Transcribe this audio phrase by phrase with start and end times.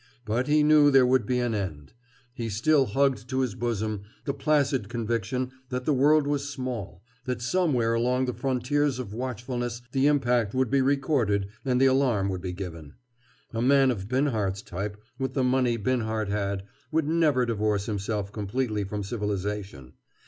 [0.25, 1.93] But he knew there would be an end.
[2.33, 7.39] He still hugged to his bosom the placid conviction that the world was small, that
[7.39, 12.41] somewhere along the frontiers of watchfulness the impact would be recorded and the alarm would
[12.41, 12.95] be given.
[13.53, 18.83] A man of Binhart's type, with the money Binhart had, would never divorce himself completely
[18.83, 19.93] from civilization.